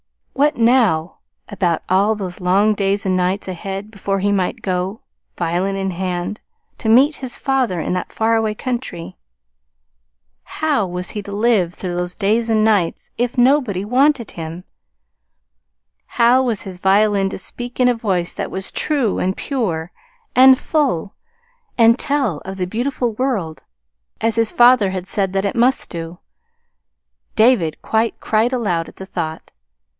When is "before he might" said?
3.91-4.63